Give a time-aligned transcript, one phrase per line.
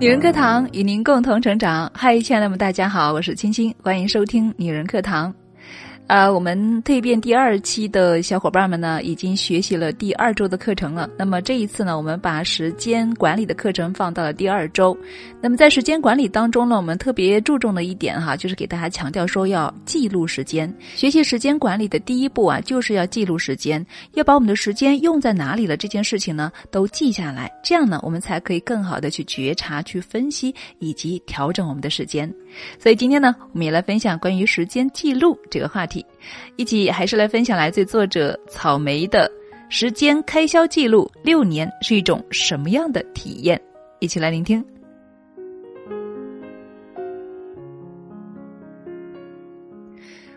[0.00, 1.90] 女人课堂与您共同成长。
[1.92, 5.34] 嗨，亲爱的们，大家好，我是青青，欢迎收听女人课堂。
[6.08, 11.06] 啊，我们蜕变第二期的小伙伴们呢，已经学习了第二周的课程了。
[11.18, 14.96] 那么这一次呢，我们把时间管理的课程放到了第二周。
[15.38, 20.74] 那么在时间管理当中呢，我们特别注重的一点哈，就是给大家强调说要记录时间。
[20.94, 23.84] 学习时间管理的第一步啊，就是要记录时间，
[24.14, 27.52] 要把我们的时间用在哪里了这件事情呢，都记下来。
[27.62, 32.32] 这样呢，我们才可以更好的去觉察、去分析以及调整我们的时间。
[32.78, 35.97] 所以今天呢，我们也来分享关于时间记录这个话题。
[36.56, 39.30] 一起还是来分享来自作者草莓的
[39.68, 43.60] 时间开销记录六年是一种什么样的体验？
[44.00, 44.64] 一起来聆听。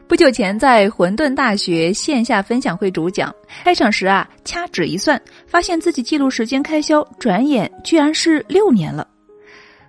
[0.07, 9.07] 不久前在混沌大学线下分享会主讲开场时啊，掐指一算，发现自己记录时间开销，转眼居然是六年了。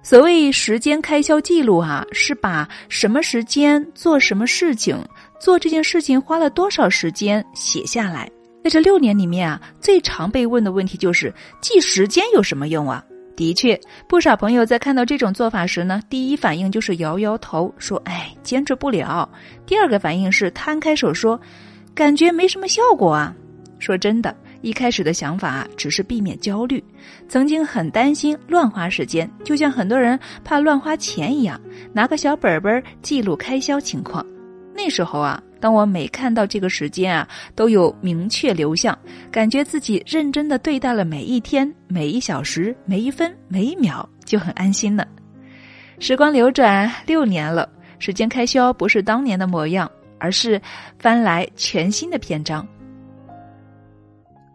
[0.00, 4.96] 所谓时间开销记录啊，是把什么时间做什么事情，
[5.42, 8.30] 做这件事情花了多少时间写下来。
[8.62, 13.04] 在这六年里面啊，最常被问的问题就是记时间有什么用啊？
[13.34, 19.28] 的确，不少朋友在看到这种做法时呢，第一反应就是摇摇头，说：“哎，坚持不了。”
[19.66, 21.40] 第二个反应是摊开手说
[21.92, 23.34] ：“感觉没什么效果啊。”
[23.80, 24.32] 说真的。
[24.60, 26.80] 一开始的想法只是避免焦虑，
[27.28, 31.60] 曾经很担心乱花时间，就像很多人怕乱花钱一样，
[31.92, 34.24] 拿个小本本记录开销情况。
[34.84, 38.98] 那时候啊，当我每看到这个时间啊，都有明确流向，
[39.30, 45.06] 感觉自己认真的对待了每一天、每一小时、每一分、每一秒，就很安心了。
[46.00, 47.68] 时光流转六年了，
[48.00, 49.88] 时间开销不是当年的模样，
[50.18, 50.60] 而是
[50.98, 52.66] 翻来全新的篇章。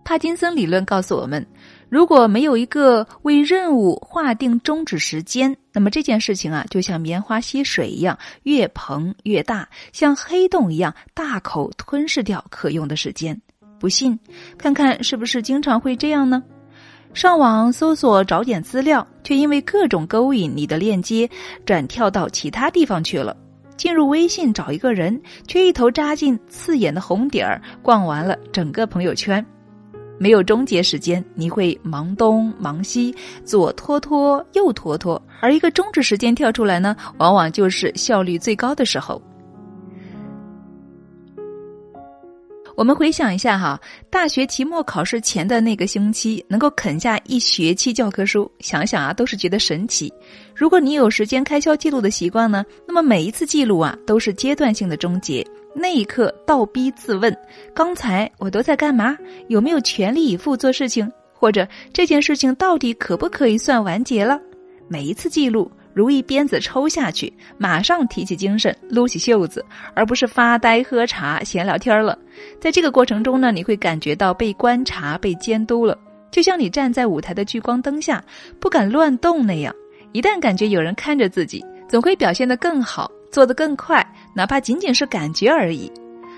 [0.03, 1.45] 帕金森理论告诉我们，
[1.89, 13.39] 如果没有一个为任务划定终止时间，那么这件事情啊，就像棉花吸水一样，越膨越大，像黑洞一样大口吞噬掉可用的时间。
[13.79, 14.19] 不信，
[14.57, 16.43] 看看是不是经常会这样呢？
[17.13, 21.29] 上网搜索找点资料，却因为各种勾引你的链接，
[21.65, 23.35] 转跳到其他地方去了。
[23.77, 29.43] 进入微信找一个人，却一头扎进刺眼的红点儿，逛完了整个朋友圈。
[30.19, 39.21] 没有终结时间，你会忙东忙西，左拖拖右拖拖，而一个终止时间跳出来呢，往往就是效率最高的时候。
[42.75, 50.13] 我们回想一下哈，大学期末考试前的那个星期，能够啃下一学期教科书，想想啊，都是觉得神奇。
[50.55, 55.43] 如果你有时间开销记录的习惯呢，那么每一次记录啊，都是阶段性的终结。
[55.79, 57.35] 那一刻倒逼自问：
[57.73, 59.15] 刚才我都在干嘛？
[59.47, 61.09] 有没有全力以赴做事情？
[61.31, 64.41] 或者这件事情到底可不可以算完结了？
[64.87, 72.17] 每一次记录如一鞭子抽下去，马上提起精神，撸起袖子，而不是发呆、喝茶、闲聊天了。
[72.59, 75.95] 在这个过程中呢，你会感觉到被观察、被监督了，
[76.31, 78.23] 就像你站在舞台的聚光灯下，
[78.59, 79.71] 不敢乱动那样。
[80.11, 83.11] 一旦感觉有人看着自己，总会表现得更好。
[83.31, 85.91] 做得更快，哪怕仅仅是感觉而已。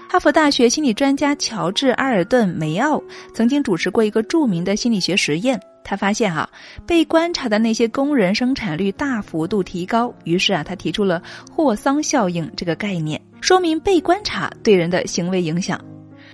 [0.10, 3.02] 哈佛大学心理专家乔治·阿尔顿·梅奥
[3.34, 6.50] 曾经主持过一个著名的心理学实验，他发现啊，
[6.88, 10.12] 被观察的那些工人生产率大幅度提高。
[10.24, 15.80] 于是啊，他提出了霍桑效应这个概念，说明被观察对人的行为影响。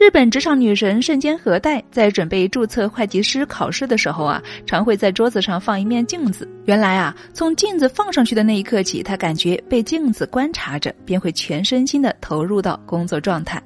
[0.05, 6.47] 日本职场女神瞬间和代在准备注册会计师考试的时候啊，常会在桌子上放一面镜子。
[6.66, 13.59] 原来啊，从镜子放上去的那一刻起，她感觉被镜子观察着，便会全身心的投入到工作状态。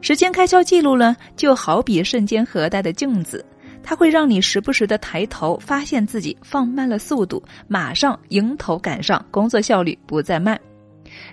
[0.00, 3.46] 时间开销记录呢，就好比瞬间和代的镜子，
[3.80, 10.60] 它会让你时不时的抬头，发现自己放慢了速度，马上迎头赶上，工作效率不再慢。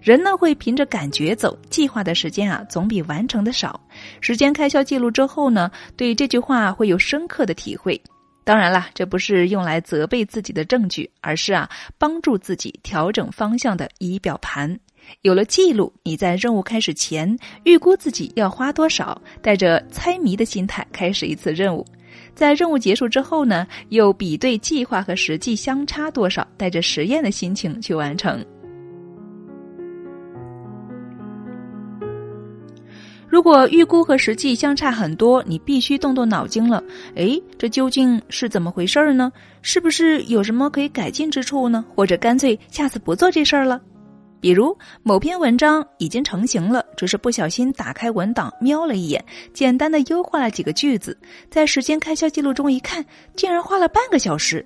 [0.02, 3.80] 人呢会凭着感觉走，计划的时间啊总比完成的少。
[4.22, 8.00] 时间开销记录之后呢，对这句话会有深刻的体会。
[8.46, 14.78] 当然啦，这不是用来责备自己的证据，而是啊帮助自己调整方向的仪表盘。
[15.22, 21.86] 有了记录，你在任务开始前预估自己要花多少，带着猜谜的心态开始一次任务。
[22.36, 28.44] 在任务结束之后呢，又比对计划和实际相差多少，带着实验的心情去完成。
[33.33, 36.83] 如果预估和实际相差很多，你必须动动脑筋了。
[37.15, 39.31] 诶，这究竟是怎么回事儿呢？
[39.63, 41.83] 是不是有什么可以改进之处呢？
[41.95, 43.81] 或者干脆下次不做这事儿了？
[44.39, 51.18] 比如某篇文章已经成型了，只是不小心打开文档瞄了一眼，简单的优化了几个句子，
[51.50, 53.03] 在时间开销记录中一看，
[53.35, 54.63] 竟然花了半个小时。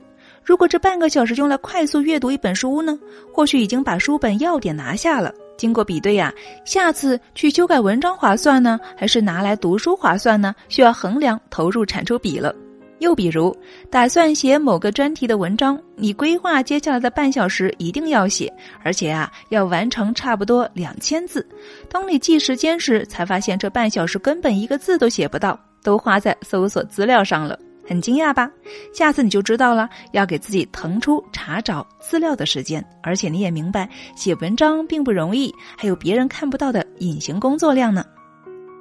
[0.48, 2.98] 如果这半个小时用来快速阅读一本书呢，
[3.34, 5.30] 或许已经把书本要点拿下了。
[5.58, 6.34] 经过比对呀，
[6.64, 10.56] 下次去修改文章划算呢，还是拿来读书划算呢？
[10.70, 12.56] 需要衡量投入产出比了。
[13.00, 13.54] 又比如，
[13.92, 18.50] 打算写某个专题的文章，你规划接下来的半小时一定要写，
[18.82, 21.46] 而且啊，要完成差不多两千字。
[21.90, 27.60] 当你记时间时，才发现这半小时根本一个字都写不到，都花在搜索资料上了。
[27.88, 28.52] 很惊讶吧？
[28.94, 38.04] 下次你就知道了，要给自己腾出查找资料的时间，而且你也明白，写文章并不容易，还有别人看不到的隐形工作量呢。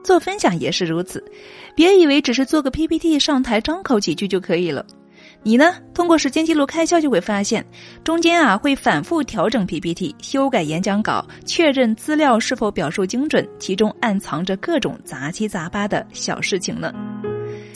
[0.02, 1.24] 做分享也是如此，
[1.74, 4.84] 别以为只是做个 PPT 上台张口几句就可以了。
[5.42, 7.64] 你呢，通过时间记录开销，就会发现，
[8.02, 16.92] 中间啊会反复调整 PPT，修改演讲稿，确认资料是否表述精准，其中暗藏着各种杂七杂八的小事情呢。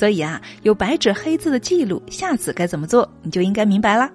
[0.01, 4.11] 所以啊，有白纸黑字的记录，下次该怎么做，你就应该明白啦。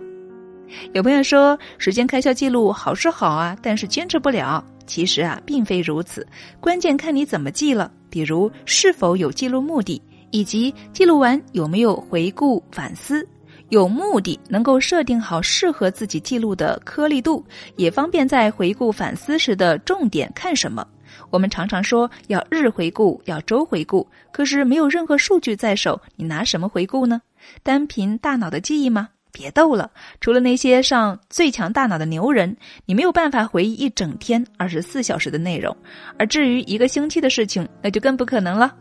[0.93, 4.65] 有朋友说，时间开销记录好是好啊，但是坚持不了。
[4.87, 6.25] 其实啊，并非如此，
[6.59, 7.91] 关键看你怎么记了。
[8.09, 10.01] 比如是否有记录目的，
[10.31, 13.23] 以及记录完有没有回顾反思。
[13.69, 17.45] 有目的，能够设定好适合自己记录的颗粒度，
[17.75, 20.83] 也方便在回顾反思时的重点看什么。
[21.29, 27.21] 我们常常说要日回顾，要周回顾，可是没有任何数据在手，你拿什么回顾呢？
[27.63, 29.09] 单凭大脑的记忆吗？
[29.31, 29.91] 别逗了！
[30.21, 35.75] 除了那些上最强大脑的牛人，你没有办法回忆一整天二十四小时的内容。
[36.17, 38.73] 而至于一个星期的事情，那就更不可能了。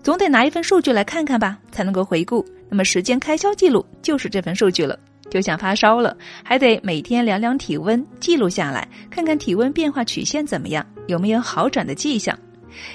[0.00, 2.46] 总得拿一份数据来看看吧，才能够回顾。
[2.68, 4.96] 那么时间开销记录就是这份数据了。
[5.30, 12.38] 就像发烧了，还得每天量量体温，记录下来，看看体温变化曲线怎么样，有没有好转的迹象。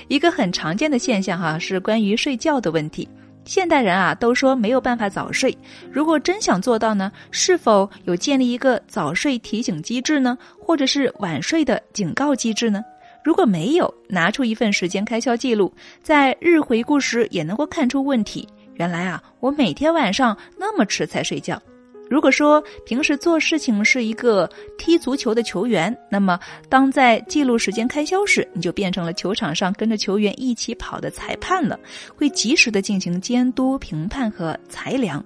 [0.08, 3.08] 一个很常见的现象哈，是关于睡觉的问题。
[3.44, 5.56] 现代人啊，都说没有办法早睡。
[5.92, 10.38] 如果真想做到呢，是否有建立一个早睡提醒机制呢？
[10.60, 12.84] 或者是晚睡的警告机制呢？
[13.24, 15.72] 如果没有，拿出一份时间开销记录，
[16.02, 18.48] 在日回顾时也能够看出问题。
[18.76, 21.62] 原来啊，我每天晚上那么迟才睡觉。
[22.10, 31.80] 如果说平时做事情是一个踢足球的球员，那么当在记录时间开销时，你就变成了球场上跟着球员一起跑的裁判了，
[32.16, 35.24] 会及时的进行监督、评判和裁量。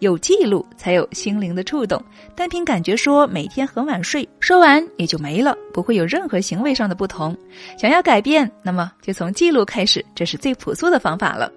[0.00, 2.02] 有记录才有心灵的触动，
[2.34, 7.36] 单凭感觉说每天很晚睡，说完也就没了，不会有任何行为上的不同。
[7.78, 11.50] 想要改变，那么就从记录开始，这是最朴素的方法了。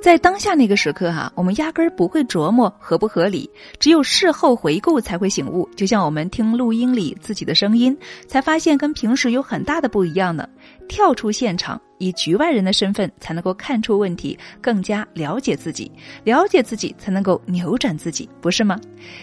[0.00, 5.68] 在当下那个时刻哈，我们压根儿不会琢磨合不合理，只有事后回顾才会醒悟。
[5.76, 7.96] 就像我们听录音里自己的声音，
[8.26, 10.48] 才发现跟平时有很大的不一样呢。
[10.88, 11.80] 跳出现场。
[12.00, 15.90] 以局外人的身份才能够看出问题，更加了解自己，
[16.22, 18.80] 了解自己才能够扭转自己，不是吗？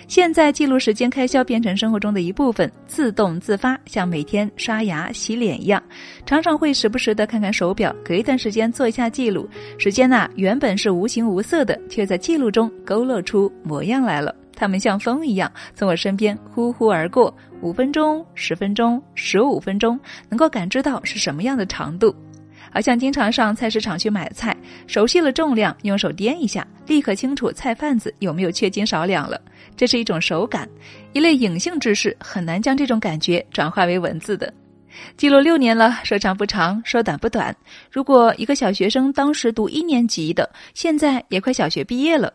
[0.10, 5.82] 现在记录时间开销变成生活中的一部分，自动自发，像每天刷牙、洗脸一样，
[6.26, 9.48] 常常会时不时的看看手表，隔一段时间做一下记录。
[9.78, 14.36] 时间呐，原本是无形无色的，却在记录中勾勒出模样来了。
[14.56, 20.00] 它们像风一样从我身边呼呼而过，五分钟、十分钟、十五分钟，
[20.30, 22.16] 能够感知到是什么样的长度。
[22.72, 24.56] 好像经常上菜市场去买菜，
[24.86, 29.40] 熟悉了重量，用手掂一下，立刻清楚菜贩子有没有缺斤少两了。
[29.78, 30.68] 这是一种手感，
[31.14, 34.54] 一类隐性知识，很难将这种感觉转化为文字的。
[35.16, 37.56] 记录六年了，说长不长，说短不短。
[37.90, 42.34] 如果一个小学生当时读一年级的，现在也快小学毕业了，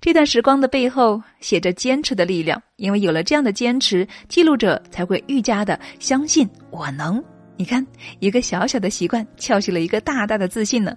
[0.00, 2.60] 这段时光的背后写着坚持的力量。
[2.76, 7.22] 因为有了这样的坚持，记录者才会愈加的相信我能。
[7.56, 7.86] 你看，
[8.18, 10.96] 一个小小的习惯撬起了一个大大的自信呢。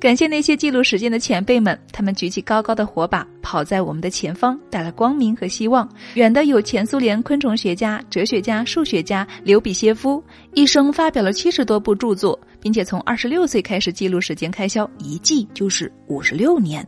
[0.00, 5.88] 感谢那些记录时间的前辈们，他们举起高高的火把，跑在我们的前方，带来光明和希望。
[6.14, 10.22] 远的有前苏联昆虫学家、哲学家、数学家刘比歇夫，
[10.54, 16.86] 一生发表了七十多部著作，并且从二十六岁开始记录时间开销，一记就是五十六年。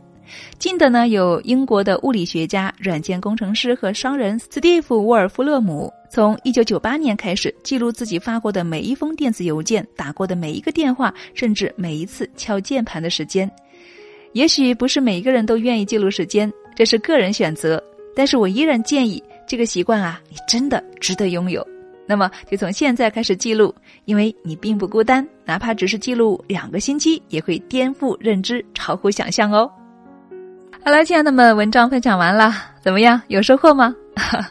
[0.59, 13.49] 近的呢，有英国的物理学家、软件工程师和商人斯蒂夫·沃尔夫勒姆，从1998年开始记录自己发过的每一封电子邮件、打过的每一个电话，甚至每一次敲键盘的时间。
[14.33, 17.83] 也许不是每一个人都愿意记录时间，这是个人选择。
[18.15, 21.65] 但是我依然建议这个习惯啊，你真的值得拥有。
[22.07, 23.73] 那么就从现在开始记录，
[24.03, 29.71] 因为你并不孤单，哪怕只是记录两个星期，也会颠覆认知，超乎想象哦。
[30.83, 33.21] 好了，亲爱的们，文章分享完了，怎么样？
[33.27, 33.93] 有收获吗？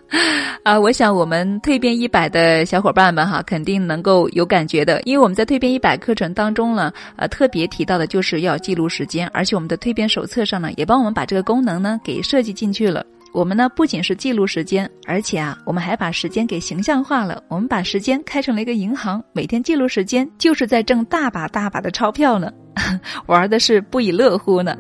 [0.63, 13.05] 啊，我想我们蜕变一百的小伙伴们哈，肯定能够有感觉的，因为我们在蜕变一百课程当中呢，呃，特别提到的就是要记录时间，而且我们的蜕变手册上呢，也帮我们把这个功能呢给设计进去了。
[13.33, 17.43] 我们呢不仅是记录时间，而且啊，我们还把时间给形象化了。
[17.49, 22.53] 我们把时间开成了一个银行，每天记录时间，就是在挣大把大把的钞票呢，
[23.27, 24.77] 玩的是不亦乐乎呢。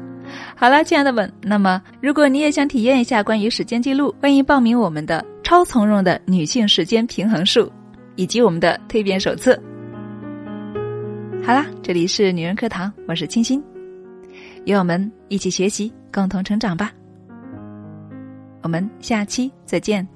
[0.60, 7.72] 好了，亲爱的们，那么如果你也想体验一下关于时间记录，欢迎报名我们的超从容的女性时间平衡术，
[8.14, 9.58] 以及我们的蜕变手册。
[11.42, 13.64] 好啦，这里是女人课堂，我是清新，
[14.66, 16.92] 与我们一起学习，共同成长吧。
[18.60, 20.06] 我们下期再见。